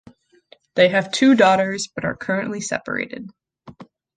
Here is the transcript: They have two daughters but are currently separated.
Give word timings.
They 0.73 0.89
have 0.89 1.11
two 1.11 1.35
daughters 1.35 1.87
but 1.93 2.05
are 2.05 2.15
currently 2.17 2.59
separated. 2.59 3.29